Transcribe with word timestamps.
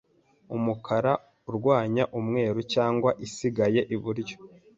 Umukara 0.55 1.11
urwanya 1.49 2.03
umweru 2.19 2.59
cyangwa 2.73 3.09
isigaye 3.25 3.79
iburyo 3.95 4.35